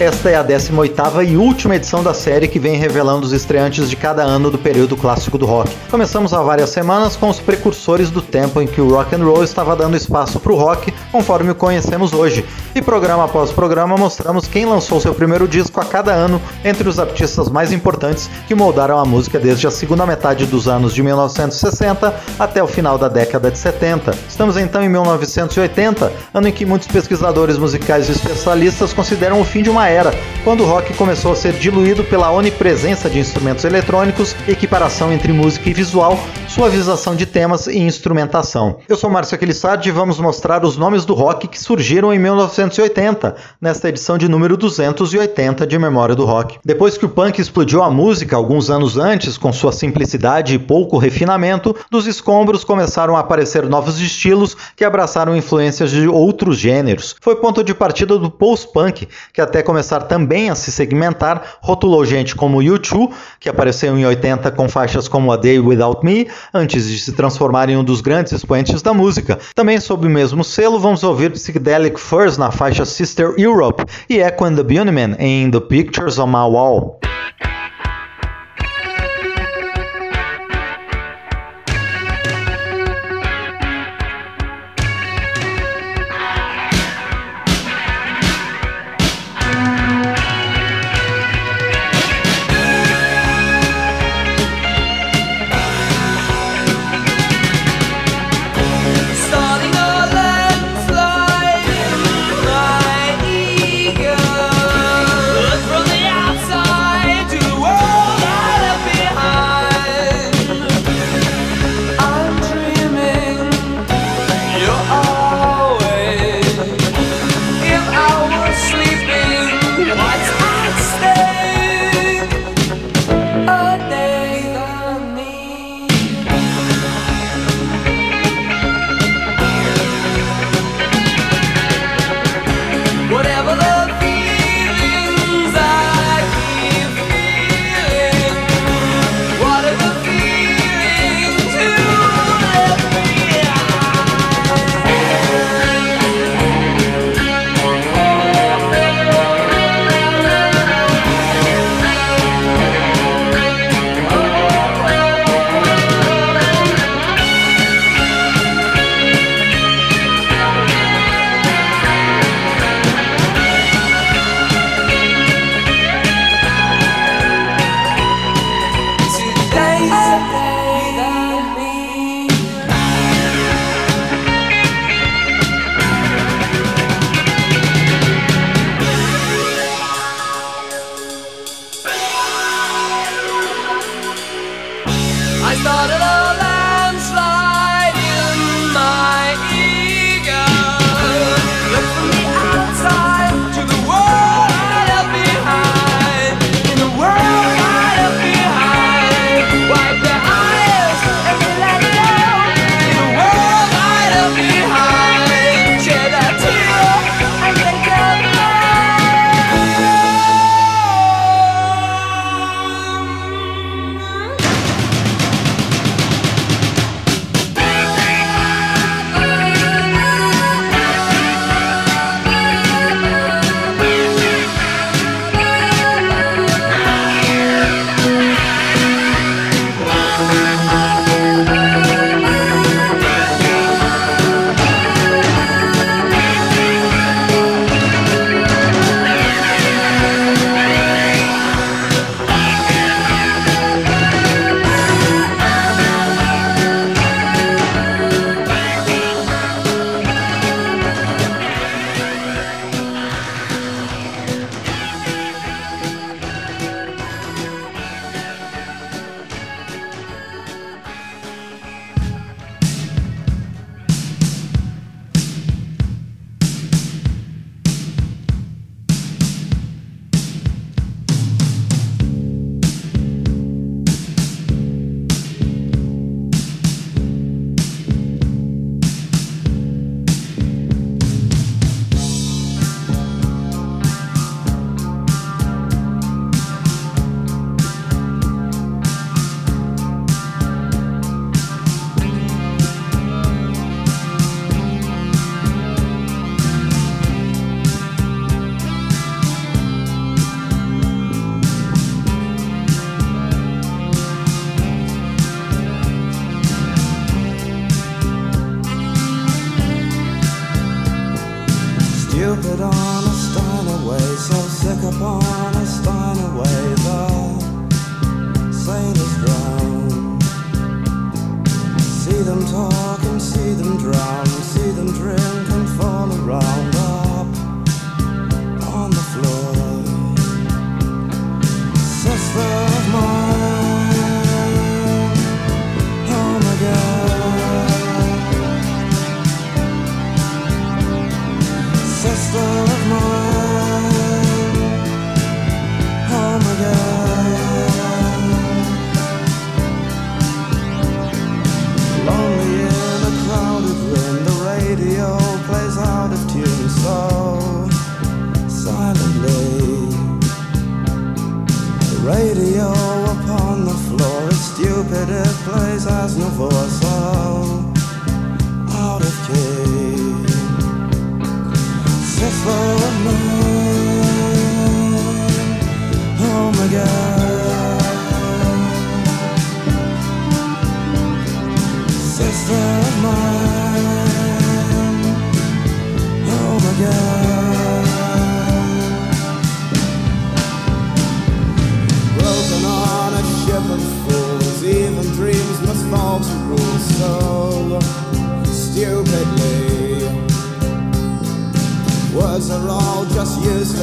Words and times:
Esta 0.00 0.30
é 0.30 0.36
a 0.36 0.44
18ª 0.44 1.28
e 1.28 1.36
última 1.36 1.74
edição 1.74 2.04
da 2.04 2.14
série 2.14 2.46
que 2.46 2.60
vem 2.60 2.76
revelando 2.76 3.26
os 3.26 3.32
estreantes 3.32 3.90
de 3.90 3.96
cada 3.96 4.22
ano 4.22 4.48
do 4.48 4.56
período 4.56 4.96
clássico 4.96 5.36
do 5.36 5.44
rock. 5.44 5.74
Começamos 5.90 6.32
há 6.32 6.40
várias 6.40 6.70
semanas 6.70 7.16
com 7.16 7.28
os 7.28 7.40
precursores 7.40 8.08
do 8.08 8.22
tempo 8.22 8.62
em 8.62 8.66
que 8.68 8.80
o 8.80 8.90
rock 8.90 9.16
and 9.16 9.24
roll 9.24 9.42
estava 9.42 9.74
dando 9.74 9.96
espaço 9.96 10.38
para 10.38 10.52
o 10.52 10.54
rock, 10.54 10.94
conforme 11.10 11.50
o 11.50 11.54
conhecemos 11.54 12.12
hoje. 12.12 12.44
E 12.76 12.80
programa 12.80 13.24
após 13.24 13.50
programa 13.50 13.96
mostramos 13.96 14.46
quem 14.46 14.64
lançou 14.64 15.00
seu 15.00 15.12
primeiro 15.12 15.48
disco 15.48 15.80
a 15.80 15.84
cada 15.84 16.12
ano 16.12 16.40
entre 16.64 16.88
os 16.88 17.00
artistas 17.00 17.48
mais 17.48 17.72
importantes 17.72 18.30
que 18.46 18.54
moldaram 18.54 19.00
a 19.00 19.04
música 19.04 19.36
desde 19.36 19.66
a 19.66 19.70
segunda 19.72 20.06
metade 20.06 20.46
dos 20.46 20.68
anos 20.68 20.94
de 20.94 21.02
1960 21.02 22.14
até 22.38 22.62
o 22.62 22.68
final 22.68 22.98
da 22.98 23.08
década 23.08 23.50
de 23.50 23.58
70. 23.58 24.12
Estamos 24.28 24.56
então 24.56 24.80
em 24.80 24.88
1980, 24.88 26.12
ano 26.32 26.46
em 26.46 26.52
que 26.52 26.64
muitos 26.64 26.86
pesquisadores 26.86 27.58
musicais 27.58 28.08
e 28.08 28.12
especialistas 28.12 28.92
consideram 28.92 29.40
o 29.40 29.44
fim 29.44 29.60
de 29.60 29.70
uma 29.70 29.87
era, 29.88 30.12
quando 30.44 30.62
o 30.62 30.66
rock 30.66 30.94
começou 30.94 31.32
a 31.32 31.36
ser 31.36 31.52
diluído 31.54 32.04
pela 32.04 32.30
onipresença 32.30 33.10
de 33.10 33.18
instrumentos 33.18 33.64
eletrônicos, 33.64 34.34
equiparação 34.46 35.12
entre 35.12 35.32
música 35.32 35.68
e 35.68 35.72
visual, 35.72 36.18
suavização 36.46 37.14
de 37.14 37.26
temas 37.26 37.66
e 37.66 37.78
instrumentação. 37.78 38.78
Eu 38.88 38.96
sou 38.96 39.10
Márcio 39.10 39.34
Aquilissardi 39.34 39.88
e 39.88 39.92
vamos 39.92 40.18
mostrar 40.18 40.64
os 40.64 40.76
nomes 40.76 41.04
do 41.04 41.14
rock 41.14 41.48
que 41.48 41.60
surgiram 41.60 42.12
em 42.12 42.18
1980, 42.18 43.36
nesta 43.60 43.88
edição 43.88 44.16
de 44.16 44.28
número 44.28 44.56
280 44.56 45.66
de 45.66 45.78
Memória 45.78 46.14
do 46.14 46.24
Rock. 46.24 46.58
Depois 46.64 46.96
que 46.96 47.04
o 47.04 47.08
punk 47.08 47.40
explodiu 47.40 47.82
a 47.82 47.90
música 47.90 48.36
alguns 48.36 48.70
anos 48.70 48.96
antes, 48.96 49.36
com 49.36 49.52
sua 49.52 49.72
simplicidade 49.72 50.54
e 50.54 50.58
pouco 50.58 50.98
refinamento, 50.98 51.74
dos 51.90 52.06
escombros 52.06 52.64
começaram 52.64 53.16
a 53.16 53.20
aparecer 53.20 53.66
novos 53.66 54.00
estilos 54.00 54.56
que 54.76 54.84
abraçaram 54.84 55.36
influências 55.36 55.90
de 55.90 56.08
outros 56.08 56.58
gêneros. 56.58 57.16
Foi 57.20 57.36
ponto 57.36 57.62
de 57.62 57.74
partida 57.74 58.18
do 58.18 58.30
post-punk, 58.30 59.08
que 59.32 59.40
até 59.40 59.62
começou 59.62 59.77
começar 59.78 60.00
também 60.00 60.50
a 60.50 60.56
se 60.56 60.72
segmentar, 60.72 61.58
rotulou 61.60 62.04
gente 62.04 62.34
como 62.34 62.58
U2, 62.58 63.12
que 63.38 63.48
apareceu 63.48 63.96
em 63.96 64.04
80 64.04 64.50
com 64.50 64.68
faixas 64.68 65.06
como 65.06 65.30
A 65.30 65.36
Day 65.36 65.60
Without 65.60 66.04
Me, 66.04 66.26
antes 66.52 66.88
de 66.88 66.98
se 66.98 67.12
transformar 67.12 67.68
em 67.68 67.76
um 67.76 67.84
dos 67.84 68.00
grandes 68.00 68.32
expoentes 68.32 68.82
da 68.82 68.92
música. 68.92 69.38
Também 69.54 69.78
sob 69.78 70.08
o 70.08 70.10
mesmo 70.10 70.42
selo, 70.42 70.80
vamos 70.80 71.04
ouvir 71.04 71.30
Psychedelic 71.30 72.00
Furs 72.00 72.36
na 72.36 72.50
faixa 72.50 72.84
Sister 72.84 73.34
Europe 73.38 73.84
e 74.10 74.18
Echo 74.18 74.44
and 74.44 74.56
the 74.56 74.64
Bunnymen 74.64 75.14
em 75.16 75.48
The 75.48 75.60
Pictures 75.60 76.18
on 76.18 76.26
My 76.26 76.50
Wall. 76.50 76.98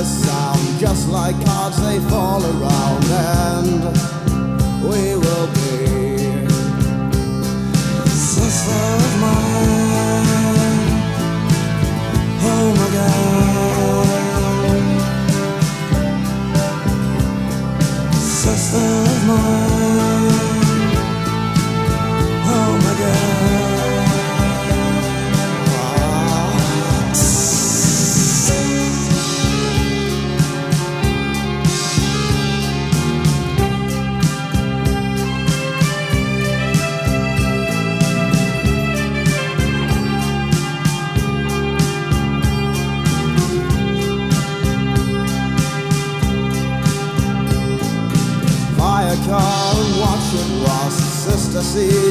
sound 0.05 0.79
just 0.79 1.09
like 1.09 1.35
cards 1.45 1.77
they 1.81 1.99
fall 2.09 2.43
around 2.43 3.05
and 3.05 3.83
we 4.83 5.15
will 5.15 5.47
be 5.47 6.47
sister 8.07 8.83
of 9.05 9.13
mine. 9.21 10.25
Oh 12.53 12.67
my 12.79 12.89
god. 12.97 13.35
Sister 18.13 18.85
of 19.11 19.27
mine. 19.27 19.74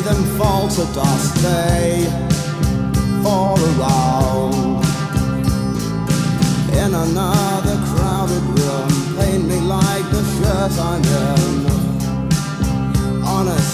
them 0.05 0.23
fall 0.39 0.69
to 0.69 0.85
dust, 0.93 1.35
they 1.37 2.05
fall 3.23 3.59
around. 3.59 4.85
In 6.73 6.93
another 6.93 7.77
crowded 7.89 8.43
room, 8.59 8.89
paint 9.17 9.45
me 9.49 9.61
like 9.61 10.05
the 10.11 10.23
shirt 10.37 10.79
I'm 10.79 11.05
in. 11.05 11.67
Honest. 13.25 13.74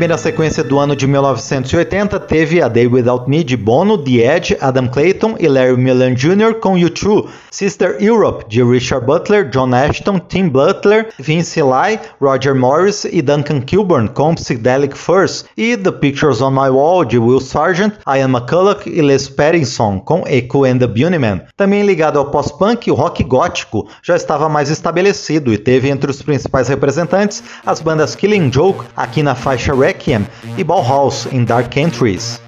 Primeira 0.00 0.16
sequência 0.16 0.64
do 0.64 0.78
ano 0.78 0.96
de 0.96 1.06
1980 1.06 2.18
teve 2.20 2.62
A 2.62 2.68
Day 2.68 2.86
Without 2.86 3.28
Me 3.28 3.44
de 3.44 3.54
Bono, 3.54 3.98
The 3.98 4.34
Edge, 4.34 4.56
Adam 4.58 4.88
Clayton 4.88 5.36
e 5.38 5.46
Larry 5.46 5.76
Millen 5.76 6.14
Jr. 6.14 6.54
com 6.58 6.72
U2, 6.72 7.28
Sister 7.50 7.98
Europe 8.00 8.46
de 8.48 8.62
Richard 8.64 9.04
Butler, 9.04 9.50
John 9.50 9.74
Ashton, 9.74 10.18
Tim 10.18 10.48
Butler, 10.48 11.10
Vince 11.18 11.60
Lai, 11.60 12.00
Roger 12.18 12.54
Morris 12.54 13.04
e 13.04 13.20
Duncan 13.20 13.60
Kilburn 13.60 14.08
com 14.08 14.34
Psychedelic 14.34 14.96
Furs 14.96 15.44
e 15.54 15.76
The 15.76 15.92
Pictures 15.92 16.40
on 16.40 16.52
My 16.52 16.70
Wall 16.70 17.04
de 17.04 17.18
Will 17.18 17.38
Sargent, 17.38 17.92
Ian 18.08 18.30
McCulloch 18.30 18.88
e 18.88 19.02
Les 19.02 19.28
Pattinson 19.28 20.00
com 20.00 20.24
Echo 20.26 20.64
and 20.64 20.78
the 20.78 20.86
Bunnymen. 20.86 21.42
Também 21.58 21.82
ligado 21.82 22.18
ao 22.18 22.30
pós-punk, 22.30 22.90
o 22.90 22.94
rock 22.94 23.22
gótico 23.22 23.86
já 24.02 24.16
estava 24.16 24.48
mais 24.48 24.70
estabelecido 24.70 25.52
e 25.52 25.58
teve 25.58 25.90
entre 25.90 26.10
os 26.10 26.22
principais 26.22 26.68
representantes 26.68 27.42
as 27.66 27.82
bandas 27.82 28.14
Killing 28.14 28.50
Joke, 28.50 28.86
aqui 28.96 29.22
na 29.22 29.34
faixa 29.34 29.74
Requiem, 29.90 30.24
e 30.56 30.62
Bauhaus, 30.62 31.26
em 31.32 31.44
Dark 31.44 31.76
Entries. 31.76 32.40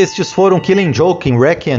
Estes 0.00 0.32
foram 0.32 0.58
Killing 0.58 0.94
Joke 0.94 1.28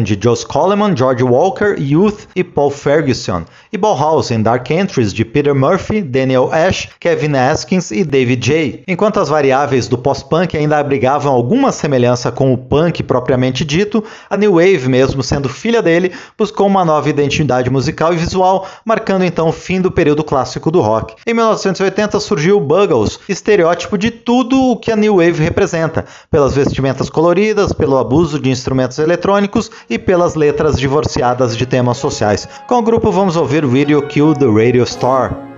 de 0.03 0.15
Joss 0.21 0.43
Coleman, 0.43 0.95
George 0.95 1.23
Walker, 1.23 1.75
Youth 1.79 2.27
e 2.35 2.43
Paul 2.43 2.69
Ferguson, 2.69 3.45
e 3.71 3.77
Bauhaus 3.77 4.31
em 4.31 4.41
Dark 4.41 4.69
Entries 4.69 5.13
de 5.13 5.23
Peter 5.23 5.55
Murphy, 5.55 6.01
Daniel 6.01 6.51
Ash, 6.51 6.89
Kevin 6.99 7.35
Askins 7.37 7.89
e 7.91 8.03
David 8.03 8.45
J. 8.45 8.83
Enquanto 8.87 9.19
as 9.19 9.29
variáveis 9.29 9.87
do 9.87 9.97
post-punk 9.97 10.57
ainda 10.57 10.77
abrigavam 10.77 11.31
alguma 11.31 11.71
semelhança 11.71 12.31
com 12.31 12.53
o 12.53 12.57
punk 12.57 13.01
propriamente 13.03 13.63
dito, 13.63 14.03
a 14.29 14.35
New 14.35 14.55
Wave, 14.55 14.89
mesmo 14.89 15.23
sendo 15.23 15.47
filha 15.47 15.81
dele, 15.81 16.11
buscou 16.37 16.67
uma 16.67 16.83
nova 16.83 17.09
identidade 17.09 17.69
musical 17.69 18.13
e 18.13 18.17
visual, 18.17 18.67
marcando 18.83 19.23
então 19.23 19.47
o 19.47 19.53
fim 19.53 19.79
do 19.79 19.89
período 19.89 20.23
clássico 20.23 20.69
do 20.69 20.81
rock. 20.81 21.15
Em 21.25 21.33
1980 21.33 22.19
surgiu 22.19 22.57
o 22.57 22.61
Buggles, 22.61 23.19
estereótipo 23.29 23.97
de 23.97 24.11
tudo 24.11 24.59
o 24.59 24.77
que 24.77 24.91
a 24.91 24.95
New 24.95 25.17
Wave 25.17 25.43
representa, 25.43 26.05
pelas 26.29 26.53
vestimentas 26.53 27.09
coloridas, 27.09 27.71
pelo 27.71 27.97
abuso 27.97 28.39
de 28.39 28.49
instrumentos 28.49 28.99
eletrônicos 28.99 29.71
e 29.89 29.97
pelas 29.97 30.35
letras 30.35 30.77
divorciadas 30.77 31.55
de 31.55 31.65
temas 31.65 31.97
sociais. 31.97 32.47
Com 32.67 32.75
o 32.75 32.81
grupo 32.81 33.11
vamos 33.11 33.35
ouvir 33.35 33.60
Video 33.65 34.01
Kill 34.07 34.33
the 34.33 34.49
Radio 34.49 34.85
Star. 34.85 35.50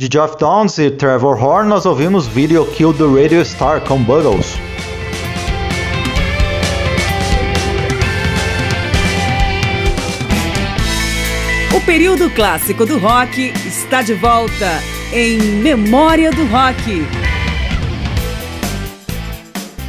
De 0.00 0.08
Geoff 0.10 0.38
Downs 0.38 0.78
e 0.78 0.90
Trevor 0.90 1.38
Horn, 1.38 1.68
nós 1.68 1.84
ouvimos 1.84 2.26
Video 2.26 2.64
Kill 2.64 2.94
the 2.94 3.04
Radio 3.04 3.44
Star 3.44 3.82
com 3.82 4.02
Buggles. 4.02 4.56
O 11.76 11.80
período 11.82 12.30
clássico 12.30 12.86
do 12.86 12.96
rock 12.96 13.52
está 13.66 14.00
de 14.00 14.14
volta 14.14 14.82
em 15.12 15.38
Memória 15.38 16.30
do 16.30 16.46
Rock. 16.46 17.19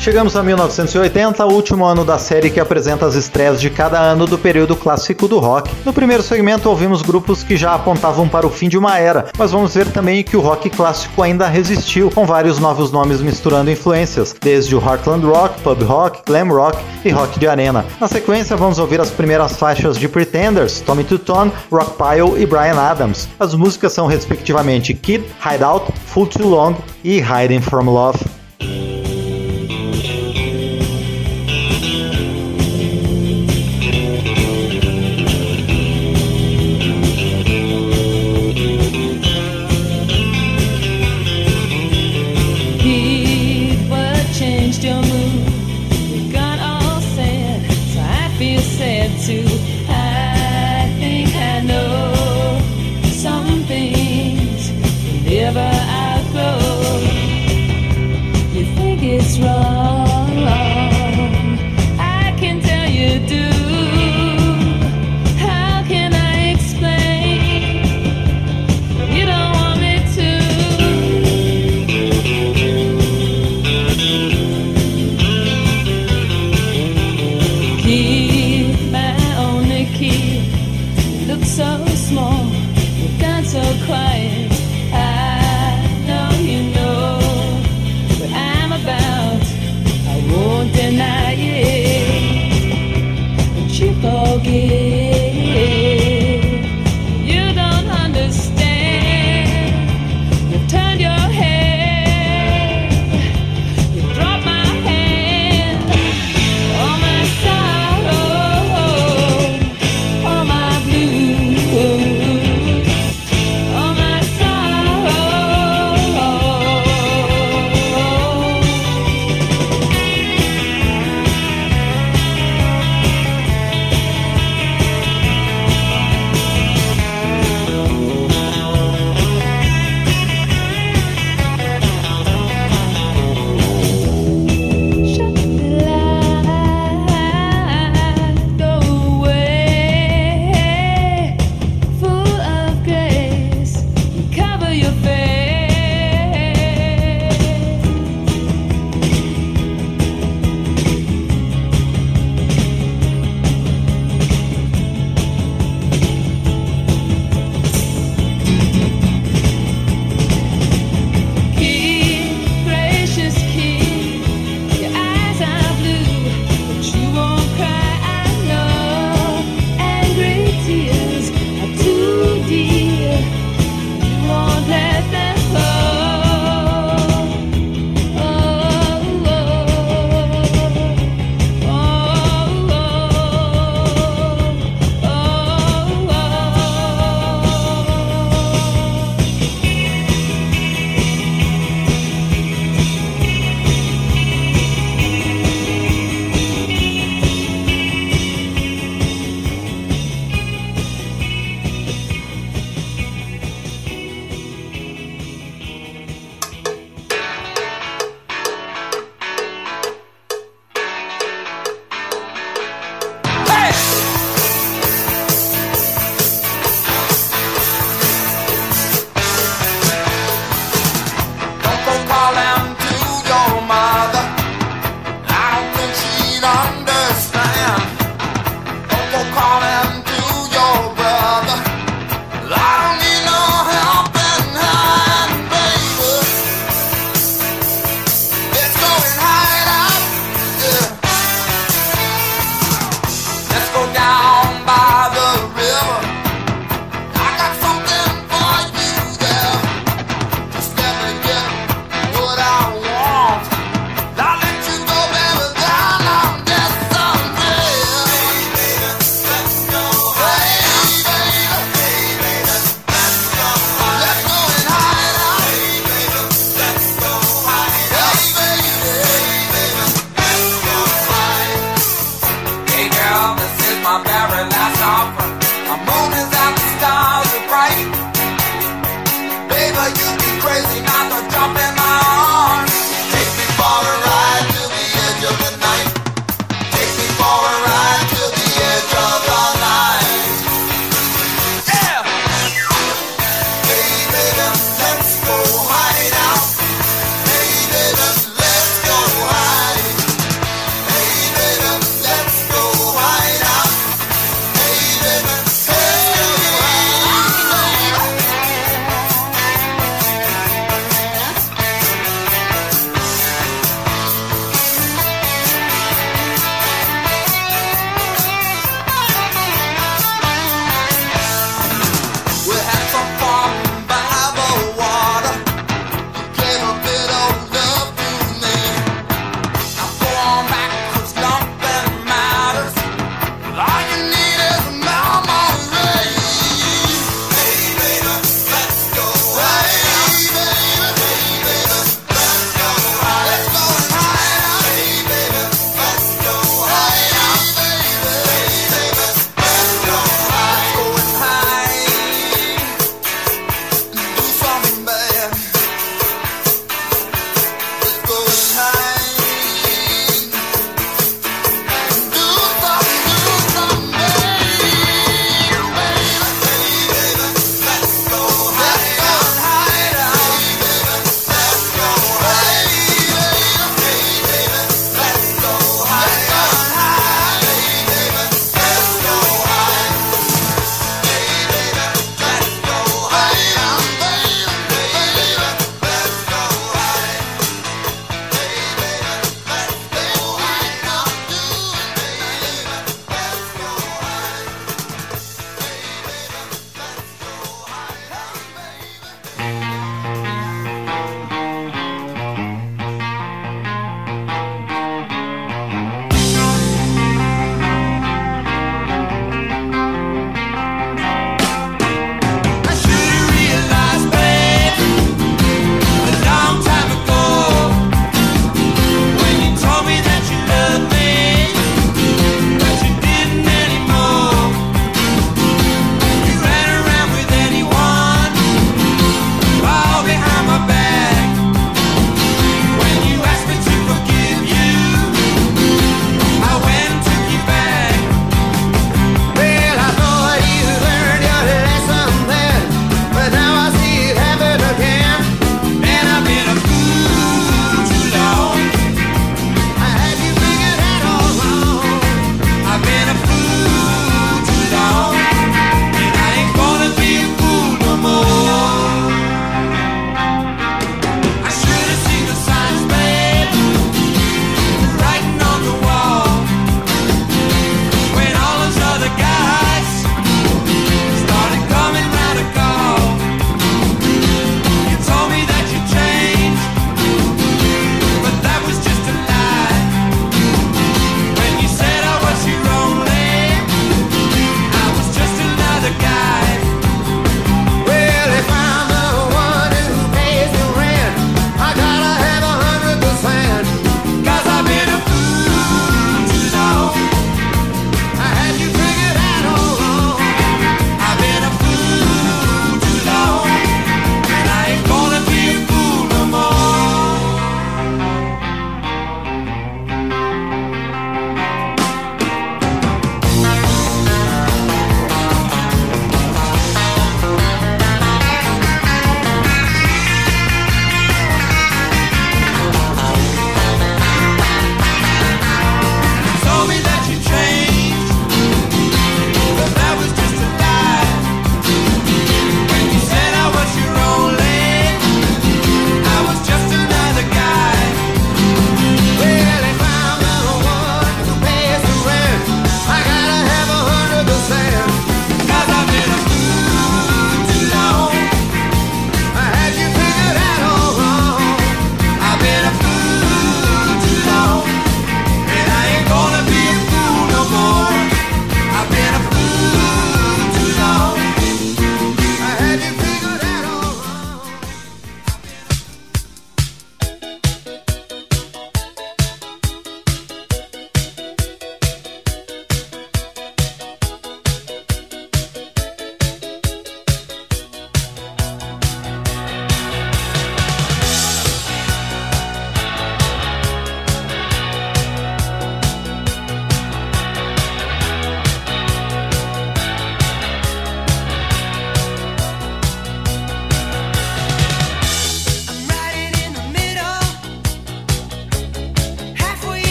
Chegamos 0.00 0.34
a 0.34 0.42
1980, 0.42 1.44
o 1.44 1.52
último 1.52 1.84
ano 1.84 2.06
da 2.06 2.18
série 2.18 2.48
que 2.48 2.58
apresenta 2.58 3.04
as 3.04 3.14
estreias 3.14 3.60
de 3.60 3.68
cada 3.68 4.00
ano 4.00 4.26
do 4.26 4.38
período 4.38 4.74
clássico 4.74 5.28
do 5.28 5.38
rock. 5.38 5.70
No 5.84 5.92
primeiro 5.92 6.22
segmento 6.22 6.70
ouvimos 6.70 7.02
grupos 7.02 7.42
que 7.42 7.54
já 7.54 7.74
apontavam 7.74 8.26
para 8.26 8.46
o 8.46 8.50
fim 8.50 8.66
de 8.66 8.78
uma 8.78 8.98
era, 8.98 9.26
mas 9.36 9.52
vamos 9.52 9.74
ver 9.74 9.92
também 9.92 10.24
que 10.24 10.38
o 10.38 10.40
rock 10.40 10.70
clássico 10.70 11.22
ainda 11.22 11.46
resistiu, 11.46 12.10
com 12.10 12.24
vários 12.24 12.58
novos 12.58 12.90
nomes 12.90 13.20
misturando 13.20 13.70
influências, 13.70 14.34
desde 14.40 14.74
o 14.74 14.80
Heartland 14.80 15.26
Rock, 15.26 15.60
Pub 15.60 15.82
Rock, 15.82 16.22
Glam 16.24 16.48
Rock 16.48 16.78
e 17.04 17.10
Rock 17.10 17.38
de 17.38 17.46
Arena. 17.46 17.84
Na 18.00 18.08
sequência 18.08 18.56
vamos 18.56 18.78
ouvir 18.78 19.02
as 19.02 19.10
primeiras 19.10 19.56
faixas 19.56 19.98
de 19.98 20.08
Pretenders, 20.08 20.80
Tommy 20.80 21.04
Tutone, 21.04 21.52
Rockpile 21.70 22.42
e 22.42 22.46
Brian 22.46 22.80
Adams. 22.80 23.28
As 23.38 23.54
músicas 23.54 23.92
são 23.92 24.06
respectivamente 24.06 24.94
Kid, 24.94 25.26
Hideout, 25.44 25.92
Full 26.06 26.26
Too 26.28 26.48
Long 26.48 26.74
e 27.04 27.18
Hiding 27.18 27.60
From 27.60 27.84
Love. 27.84 28.40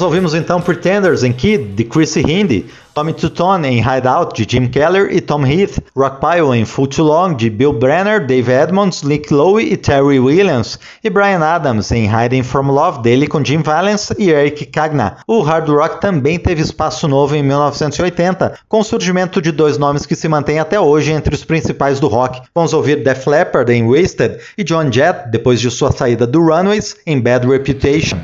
Nós 0.00 0.06
ouvimos 0.06 0.32
então 0.32 0.62
Pretenders 0.62 1.22
em 1.22 1.30
Kid, 1.30 1.74
de 1.74 1.84
Chrissy 1.84 2.20
Hindi, 2.20 2.64
Tommy 2.94 3.12
Tutone 3.12 3.68
em 3.68 3.80
Hideout, 3.80 4.34
de 4.34 4.50
Jim 4.50 4.66
Keller 4.66 5.14
e 5.14 5.20
Tom 5.20 5.44
Heath, 5.44 5.78
Rockpile 5.94 6.58
em 6.58 6.64
Full 6.64 6.86
Too 6.86 7.04
Long, 7.04 7.34
de 7.34 7.50
Bill 7.50 7.74
Brenner, 7.74 8.26
Dave 8.26 8.50
Edmonds, 8.50 9.02
Nick 9.02 9.30
Lowe 9.30 9.62
e 9.62 9.76
Terry 9.76 10.18
Williams, 10.18 10.78
e 11.04 11.10
Brian 11.10 11.44
Adams 11.44 11.92
em 11.92 12.08
Hiding 12.10 12.42
From 12.42 12.70
Love, 12.70 13.02
dele 13.02 13.26
com 13.26 13.44
Jim 13.44 13.58
Valence 13.58 14.14
e 14.18 14.30
Eric 14.30 14.64
Cagna. 14.64 15.18
O 15.26 15.42
hard 15.42 15.68
rock 15.68 16.00
também 16.00 16.38
teve 16.38 16.62
espaço 16.62 17.06
novo 17.06 17.36
em 17.36 17.42
1980, 17.42 18.58
com 18.70 18.80
o 18.80 18.84
surgimento 18.84 19.42
de 19.42 19.52
dois 19.52 19.76
nomes 19.76 20.06
que 20.06 20.16
se 20.16 20.28
mantêm 20.28 20.60
até 20.60 20.80
hoje 20.80 21.12
entre 21.12 21.34
os 21.34 21.44
principais 21.44 22.00
do 22.00 22.08
rock. 22.08 22.40
Vamos 22.54 22.72
ouvir 22.72 23.04
Def 23.04 23.26
Leppard 23.26 23.70
em 23.70 23.86
Wasted 23.86 24.38
e 24.56 24.64
John 24.64 24.90
Jett, 24.90 25.28
depois 25.28 25.60
de 25.60 25.70
sua 25.70 25.92
saída 25.92 26.26
do 26.26 26.40
Runaways, 26.40 26.96
em 27.06 27.20
Bad 27.20 27.46
Reputation. 27.46 28.16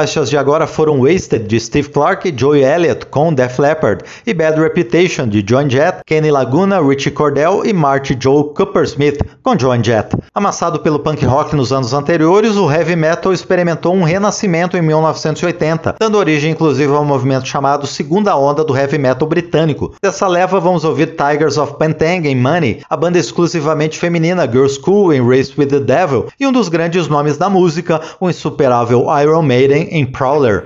Faixas 0.00 0.30
de 0.30 0.38
agora 0.38 0.66
foram 0.66 1.02
Wasted, 1.02 1.46
de 1.46 1.60
Steve 1.60 1.90
Clark 1.90 2.32
Joey 2.34 2.64
Elliott, 2.64 3.04
com 3.04 3.34
Def 3.34 3.58
Leppard, 3.58 4.02
e 4.26 4.32
Bad 4.32 4.58
Reputation, 4.58 5.28
de 5.28 5.44
Joan 5.46 5.68
Jett, 5.68 5.98
Kenny 6.06 6.30
Laguna, 6.30 6.80
Richie 6.80 7.10
Cordell 7.10 7.66
e 7.66 7.72
Marty 7.74 8.16
Joe 8.18 8.44
Coopersmith, 8.54 9.20
com 9.42 9.58
Joan 9.58 9.84
Jett. 9.84 10.16
Amassado 10.34 10.80
pelo 10.80 11.00
punk 11.00 11.22
rock 11.26 11.54
nos 11.54 11.70
anos 11.70 11.92
anteriores, 11.92 12.56
o 12.56 12.72
heavy 12.72 12.96
metal 12.96 13.30
experimentou 13.30 13.94
um 13.94 14.02
renascimento 14.02 14.74
em 14.74 14.80
1980, 14.80 15.96
dando 16.00 16.16
origem 16.16 16.52
inclusive 16.52 16.90
ao 16.90 17.04
movimento 17.04 17.46
chamado 17.46 17.86
Segunda 17.86 18.34
Onda 18.34 18.64
do 18.64 18.74
Heavy 18.74 18.96
Metal 18.96 19.28
britânico. 19.28 19.94
Dessa 20.02 20.26
leva, 20.26 20.58
vamos 20.58 20.82
ouvir 20.82 21.14
Tigers 21.14 21.58
of 21.58 21.76
Pentang 21.76 22.26
em 22.26 22.34
Money, 22.34 22.80
a 22.88 22.96
banda 22.96 23.18
exclusivamente 23.18 23.98
feminina 23.98 24.50
Girls 24.50 24.80
School 24.80 25.12
em 25.12 25.20
Race 25.20 25.52
with 25.58 25.66
the 25.66 25.80
Devil, 25.80 26.28
e 26.40 26.46
um 26.46 26.52
dos 26.52 26.70
grandes 26.70 27.06
nomes 27.06 27.36
da 27.36 27.50
música, 27.50 28.00
o 28.18 28.30
insuperável 28.30 29.04
Iron 29.20 29.42
Maiden 29.42 29.89
in 29.90 30.06
Prowler. 30.12 30.64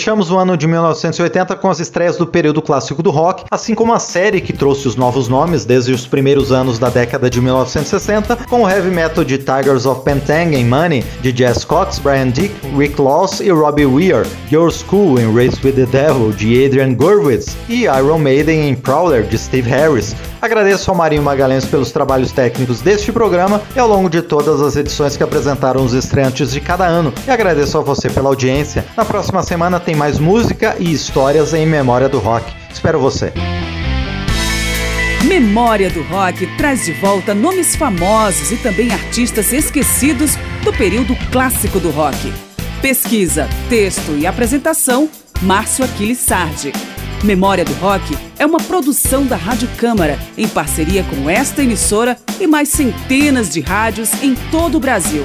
Fechamos 0.00 0.30
o 0.30 0.38
ano 0.38 0.56
de 0.56 0.66
1980 0.66 1.54
com 1.56 1.68
as 1.68 1.78
estreias 1.78 2.16
do 2.16 2.26
período 2.26 2.62
clássico 2.62 3.02
do 3.02 3.10
rock, 3.10 3.44
assim 3.50 3.74
como 3.74 3.92
a 3.92 3.98
série 3.98 4.40
que 4.40 4.50
trouxe 4.50 4.88
os 4.88 4.96
novos 4.96 5.28
nomes 5.28 5.66
desde 5.66 5.92
os 5.92 6.06
primeiros 6.06 6.50
anos 6.50 6.78
da 6.78 6.88
década 6.88 7.28
de 7.28 7.38
1960, 7.38 8.34
com 8.48 8.62
o 8.62 8.68
heavy 8.68 8.88
metal 8.88 9.22
de 9.22 9.36
Tigers 9.36 9.84
of 9.84 10.02
Pentang 10.02 10.56
em 10.56 10.64
Money, 10.64 11.04
de 11.20 11.36
Jess 11.36 11.66
Cox, 11.66 11.98
Brian 11.98 12.30
Dick, 12.30 12.54
Rick 12.74 12.98
Loss 12.98 13.40
e 13.40 13.50
Robbie 13.50 13.84
Weir, 13.84 14.26
Your 14.50 14.72
School 14.72 15.20
em 15.20 15.34
Race 15.34 15.60
with 15.62 15.72
the 15.72 15.84
Devil, 15.84 16.32
de 16.32 16.64
Adrian 16.64 16.94
Gurwitz, 16.94 17.54
e 17.68 17.82
Iron 17.82 18.20
Maiden 18.20 18.70
em 18.70 18.74
Prowler, 18.74 19.24
de 19.24 19.36
Steve 19.36 19.68
Harris. 19.68 20.16
Agradeço 20.40 20.90
ao 20.90 20.96
Marinho 20.96 21.22
Magalhães 21.22 21.66
pelos 21.66 21.92
trabalhos 21.92 22.32
técnicos 22.32 22.80
deste 22.80 23.12
programa 23.12 23.60
e 23.76 23.78
ao 23.78 23.86
longo 23.86 24.08
de 24.08 24.22
todas 24.22 24.62
as 24.62 24.74
edições 24.74 25.14
que 25.14 25.22
apresentaram 25.22 25.84
os 25.84 25.92
estreantes 25.92 26.50
de 26.50 26.60
cada 26.62 26.86
ano. 26.86 27.12
E 27.26 27.30
agradeço 27.30 27.76
a 27.76 27.82
você 27.82 28.08
pela 28.08 28.30
audiência. 28.30 28.84
Na 28.96 29.04
próxima 29.04 29.42
semana 29.42 29.78
tem 29.90 29.96
mais 29.96 30.20
música 30.20 30.76
e 30.78 30.92
histórias 30.92 31.52
em 31.52 31.66
memória 31.66 32.08
do 32.08 32.20
rock. 32.20 32.54
Espero 32.72 33.00
você. 33.00 33.32
Memória 35.24 35.90
do 35.90 36.00
Rock 36.02 36.46
traz 36.56 36.84
de 36.84 36.92
volta 36.92 37.34
nomes 37.34 37.74
famosos 37.74 38.52
e 38.52 38.56
também 38.56 38.92
artistas 38.92 39.52
esquecidos 39.52 40.36
do 40.62 40.72
período 40.72 41.16
clássico 41.32 41.80
do 41.80 41.90
rock. 41.90 42.32
Pesquisa, 42.80 43.48
texto 43.68 44.16
e 44.16 44.28
apresentação: 44.28 45.10
Márcio 45.42 45.84
Aquiles 45.84 46.18
Sardi. 46.18 46.72
Memória 47.24 47.64
do 47.64 47.74
Rock 47.74 48.16
é 48.38 48.46
uma 48.46 48.60
produção 48.60 49.26
da 49.26 49.34
Rádio 49.34 49.68
Câmara, 49.76 50.16
em 50.38 50.46
parceria 50.46 51.02
com 51.02 51.28
esta 51.28 51.64
emissora 51.64 52.16
e 52.38 52.46
mais 52.46 52.68
centenas 52.68 53.50
de 53.50 53.60
rádios 53.60 54.10
em 54.22 54.36
todo 54.52 54.76
o 54.76 54.80
Brasil. 54.80 55.24